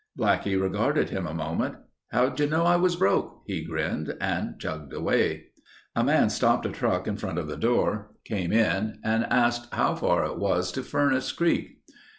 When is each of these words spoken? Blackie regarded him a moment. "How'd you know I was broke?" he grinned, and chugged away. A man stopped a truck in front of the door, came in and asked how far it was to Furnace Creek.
Blackie 0.17 0.59
regarded 0.59 1.11
him 1.11 1.27
a 1.27 1.33
moment. 1.35 1.75
"How'd 2.11 2.39
you 2.39 2.47
know 2.47 2.63
I 2.63 2.75
was 2.75 2.95
broke?" 2.95 3.43
he 3.45 3.63
grinned, 3.63 4.17
and 4.19 4.59
chugged 4.59 4.91
away. 4.93 5.49
A 5.95 6.03
man 6.03 6.31
stopped 6.31 6.65
a 6.65 6.69
truck 6.71 7.05
in 7.07 7.17
front 7.17 7.37
of 7.37 7.45
the 7.47 7.55
door, 7.55 8.15
came 8.25 8.51
in 8.51 8.99
and 9.03 9.25
asked 9.25 9.71
how 9.71 9.93
far 9.93 10.25
it 10.25 10.39
was 10.39 10.71
to 10.71 10.81
Furnace 10.81 11.31
Creek. 11.31 11.81